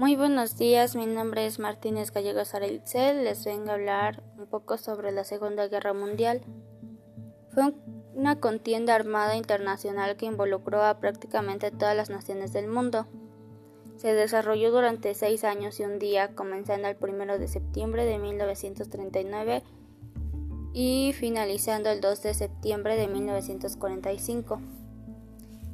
Muy 0.00 0.16
buenos 0.16 0.56
días, 0.56 0.96
mi 0.96 1.04
nombre 1.04 1.44
es 1.44 1.58
Martínez 1.58 2.10
Gallegos 2.10 2.54
Arelitzel, 2.54 3.22
les 3.22 3.44
vengo 3.44 3.70
a 3.70 3.74
hablar 3.74 4.22
un 4.38 4.46
poco 4.46 4.78
sobre 4.78 5.12
la 5.12 5.24
Segunda 5.24 5.68
Guerra 5.68 5.92
Mundial. 5.92 6.40
Fue 7.52 7.74
una 8.14 8.40
contienda 8.40 8.94
armada 8.94 9.36
internacional 9.36 10.16
que 10.16 10.24
involucró 10.24 10.82
a 10.82 11.00
prácticamente 11.00 11.70
todas 11.70 11.94
las 11.94 12.08
naciones 12.08 12.54
del 12.54 12.66
mundo. 12.66 13.08
Se 13.96 14.14
desarrolló 14.14 14.70
durante 14.70 15.14
seis 15.14 15.44
años 15.44 15.78
y 15.80 15.82
un 15.82 15.98
día, 15.98 16.34
comenzando 16.34 16.88
el 16.88 16.96
1 16.98 17.36
de 17.36 17.48
septiembre 17.48 18.06
de 18.06 18.18
1939 18.18 19.62
y 20.72 21.12
finalizando 21.12 21.90
el 21.90 22.00
2 22.00 22.22
de 22.22 22.32
septiembre 22.32 22.96
de 22.96 23.06
1945 23.06 24.62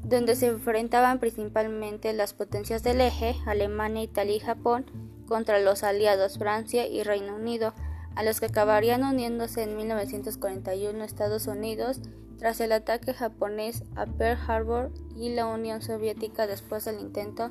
donde 0.08 0.36
se 0.36 0.46
enfrentaban 0.46 1.18
principalmente 1.18 2.12
las 2.12 2.32
potencias 2.32 2.82
del 2.82 3.00
eje, 3.00 3.34
Alemania, 3.46 4.02
Italia 4.02 4.36
y 4.36 4.40
Japón, 4.40 4.86
contra 5.26 5.58
los 5.58 5.82
aliados 5.82 6.38
Francia 6.38 6.86
y 6.86 7.02
Reino 7.02 7.34
Unido, 7.34 7.74
a 8.14 8.22
los 8.22 8.40
que 8.40 8.46
acabarían 8.46 9.02
uniéndose 9.02 9.62
en 9.62 9.76
1941 9.76 11.04
Estados 11.04 11.46
Unidos 11.48 12.00
tras 12.38 12.60
el 12.60 12.72
ataque 12.72 13.14
japonés 13.14 13.82
a 13.96 14.06
Pearl 14.06 14.38
Harbor 14.46 14.92
y 15.16 15.34
la 15.34 15.46
Unión 15.46 15.82
Soviética 15.82 16.46
después 16.46 16.84
del 16.84 17.00
intento 17.00 17.50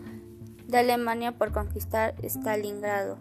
de 0.67 0.77
Alemania 0.77 1.33
por 1.33 1.51
conquistar 1.51 2.15
Stalingrado. 2.23 3.17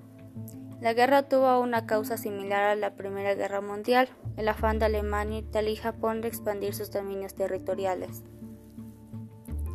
La 0.80 0.92
guerra 0.92 1.28
tuvo 1.28 1.60
una 1.60 1.86
causa 1.86 2.16
similar 2.16 2.64
a 2.64 2.74
la 2.74 2.94
Primera 2.94 3.34
Guerra 3.34 3.60
Mundial, 3.60 4.08
el 4.36 4.48
afán 4.48 4.78
de 4.78 4.84
Alemania, 4.86 5.38
Italia 5.38 5.70
y 5.70 5.76
Japón 5.76 6.20
de 6.20 6.28
expandir 6.28 6.74
sus 6.74 6.90
dominios 6.90 7.34
territoriales. 7.34 8.22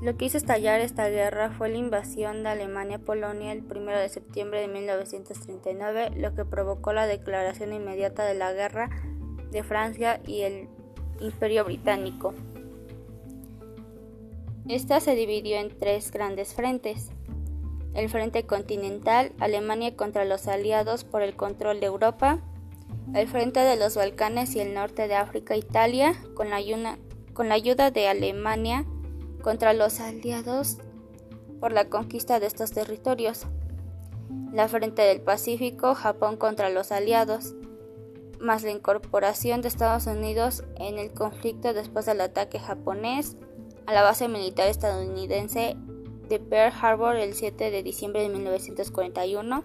Lo 0.02 0.16
que 0.16 0.26
hizo 0.26 0.38
estallar 0.38 0.80
esta 0.80 1.10
guerra 1.10 1.52
fue 1.52 1.68
la 1.68 1.78
invasión 1.78 2.44
de 2.44 2.50
Alemania 2.50 2.98
a 2.98 3.00
Polonia 3.00 3.52
el 3.52 3.66
1 3.70 3.92
de 3.92 4.08
septiembre 4.08 4.62
de 4.62 4.70
1939, 4.70 6.12
lo 6.16 6.34
que 6.34 6.46
provocó 6.46 6.94
la 6.94 7.06
declaración 7.06 7.74
inmediata 7.74 8.24
de 8.24 8.34
la 8.34 8.54
guerra 8.54 8.90
de 9.52 9.62
Francia 9.62 10.22
y 10.26 10.42
el 10.42 10.70
Imperio 11.20 11.66
Británico. 11.66 12.34
Esta 14.70 15.02
se 15.02 15.16
dividió 15.16 15.58
en 15.58 15.78
tres 15.78 16.12
grandes 16.12 16.54
frentes. 16.54 17.12
El 17.94 18.08
frente 18.08 18.46
continental, 18.46 19.34
Alemania 19.40 19.98
contra 19.98 20.24
los 20.24 20.48
aliados 20.48 21.04
por 21.04 21.24
el 21.24 21.36
control 21.36 21.82
de 21.82 21.88
Europa. 21.88 22.40
El 23.14 23.28
frente 23.28 23.60
de 23.60 23.76
los 23.76 23.96
Balcanes 23.96 24.56
y 24.56 24.62
el 24.62 24.74
norte 24.74 25.10
de 25.10 25.16
África, 25.16 25.58
Italia, 25.58 26.14
con 26.36 26.50
la, 26.52 26.60
con 27.34 27.50
la 27.50 27.56
ayuda 27.56 27.92
de 27.92 28.08
Alemania 28.08 28.86
contra 29.42 29.74
los 29.74 30.00
aliados 30.00 30.78
por 31.60 31.72
la 31.72 31.90
conquista 31.90 32.40
de 32.40 32.48
estos 32.48 32.72
territorios. 32.72 33.46
La 34.54 34.68
Frente 34.68 35.02
del 35.02 35.22
Pacífico, 35.22 35.96
Japón 35.96 36.38
contra 36.38 36.70
los 36.70 36.92
aliados, 36.92 37.56
más 38.40 38.64
la 38.64 38.72
incorporación 38.72 39.62
de 39.62 39.68
Estados 39.68 40.08
Unidos 40.08 40.64
en 40.78 40.98
el 40.98 41.12
conflicto 41.14 41.74
después 41.74 42.06
del 42.06 42.22
ataque 42.22 42.60
japonés 42.60 43.36
a 43.86 43.94
la 43.94 44.02
base 44.02 44.28
militar 44.28 44.68
estadounidense 44.68 45.76
de 46.30 46.40
Pearl 46.40 46.74
Harbor 46.80 47.16
el 47.16 47.34
7 47.34 47.72
de 47.72 47.84
diciembre 47.84 48.22
de 48.22 48.30
1941 48.30 49.64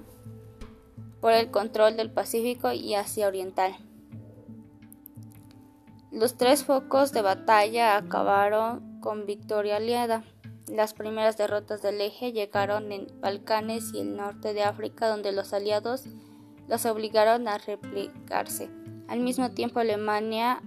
por 1.21 1.33
el 1.33 1.51
control 1.51 1.97
del 1.97 2.11
Pacífico 2.11 2.73
y 2.73 2.95
Asia 2.95 3.29
Oriental. 3.29 3.77
Los 6.15 6.37
tres 6.37 6.63
focos 6.63 7.11
de 7.11 7.23
batalla 7.23 7.97
acabaron 7.97 9.01
con 9.01 9.27
victoria 9.27 9.79
aliada. 9.79 10.23
Las 10.69 10.95
primeras 10.95 11.37
derrotas 11.37 11.83
del 11.83 12.01
eje 12.01 12.31
llegaron 12.31 12.93
en 12.93 13.09
Balcanes 13.21 13.93
y 13.93 13.99
el 13.99 14.15
norte 14.15 14.55
de 14.55 14.63
África, 14.63 15.09
donde 15.09 15.33
los 15.33 15.53
aliados 15.53 16.05
los 16.69 16.87
obligaron 16.87 17.49
a 17.49 17.59
replicarse. 17.59 18.71
Al 19.09 19.19
mismo 19.19 19.51
tiempo, 19.51 19.81
Alemania 19.81 20.63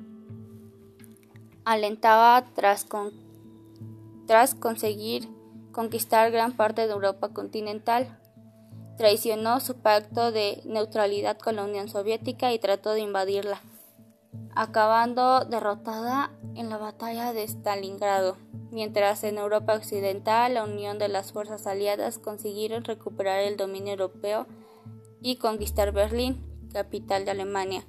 alentaba 1.64 2.44
tras, 2.54 2.86
tras 4.26 4.54
conseguir 4.54 5.30
conquistar 5.72 6.30
gran 6.30 6.58
parte 6.58 6.86
de 6.86 6.92
Europa 6.92 7.30
continental. 7.30 8.20
Traicionó 8.98 9.62
su 9.62 9.78
pacto 9.78 10.34
de 10.34 10.62
neutralidad 10.66 11.38
con 11.38 11.56
la 11.56 11.64
Unión 11.64 11.88
Soviética 11.88 12.52
y 12.52 12.60
trató 12.60 12.92
de 12.92 13.00
invadirla 13.00 13.62
acabando 14.56 15.46
derrotada 15.46 16.32
en 16.56 16.70
la 16.70 16.78
batalla 16.78 17.32
de 17.32 17.44
Stalingrado, 17.44 18.38
mientras 18.72 19.24
en 19.24 19.38
Europa 19.38 19.76
Occidental 19.76 20.56
la 20.56 20.64
unión 20.64 20.98
de 20.98 21.08
las 21.10 21.32
fuerzas 21.32 21.68
aliadas 21.68 22.18
consiguieron 22.18 22.84
recuperar 22.84 23.42
el 23.42 23.56
dominio 23.56 23.94
europeo 23.94 24.48
y 25.22 25.38
conquistar 25.38 25.92
Berlín, 25.92 26.44
capital 26.74 27.26
de 27.26 27.32
Alemania, 27.32 27.84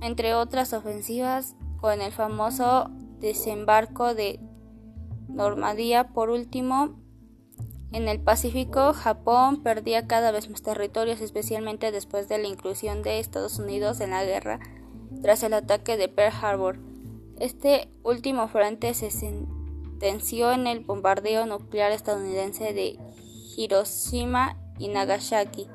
entre 0.00 0.34
otras 0.34 0.72
ofensivas 0.72 1.54
con 1.80 2.02
el 2.02 2.12
famoso 2.12 2.90
desembarco 3.20 4.14
de 4.14 4.40
Normandía. 5.28 6.08
Por 6.08 6.30
último, 6.30 6.96
en 7.92 8.08
el 8.08 8.20
Pacífico, 8.20 8.92
Japón 8.92 9.62
perdía 9.62 10.06
cada 10.06 10.30
vez 10.32 10.50
más 10.50 10.62
territorios, 10.62 11.20
especialmente 11.20 11.92
después 11.92 12.28
de 12.28 12.38
la 12.38 12.48
inclusión 12.48 13.02
de 13.02 13.20
Estados 13.20 13.58
Unidos 13.58 14.00
en 14.00 14.10
la 14.10 14.24
guerra 14.24 14.60
tras 15.22 15.42
el 15.42 15.54
ataque 15.54 15.96
de 15.96 16.08
Pearl 16.08 16.34
Harbor. 16.40 16.78
Este 17.38 17.88
último 18.02 18.48
frente 18.48 18.94
se 18.94 19.10
sentenció 19.10 20.52
en 20.52 20.66
el 20.66 20.80
bombardeo 20.80 21.46
nuclear 21.46 21.92
estadounidense 21.92 22.72
de 22.72 22.98
Hiroshima 23.56 24.56
y 24.78 24.88
Nagasaki 24.88 25.68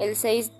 el 0.00 0.16
6 0.16 0.50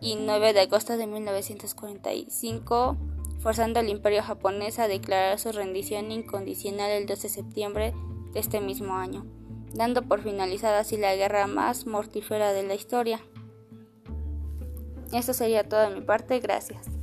y 0.00 0.16
9 0.16 0.54
de 0.54 0.60
agosto 0.60 0.96
de 0.96 1.06
1945, 1.06 2.96
forzando 3.40 3.78
al 3.78 3.88
imperio 3.88 4.22
japonés 4.22 4.78
a 4.78 4.88
declarar 4.88 5.38
su 5.38 5.52
rendición 5.52 6.10
incondicional 6.10 6.90
el 6.90 7.06
12 7.06 7.22
de 7.22 7.28
septiembre 7.28 7.94
de 8.32 8.40
este 8.40 8.60
mismo 8.60 8.94
año, 8.94 9.26
dando 9.74 10.02
por 10.02 10.22
finalizada 10.22 10.80
así 10.80 10.96
la 10.96 11.14
guerra 11.14 11.46
más 11.46 11.86
mortífera 11.86 12.52
de 12.52 12.62
la 12.62 12.74
historia. 12.74 13.20
Eso 15.12 15.34
sería 15.34 15.68
todo 15.68 15.80
de 15.88 15.94
mi 15.94 16.00
parte, 16.00 16.40
gracias. 16.40 16.95